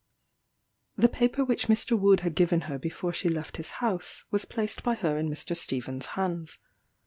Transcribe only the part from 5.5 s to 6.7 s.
Stephen's hands.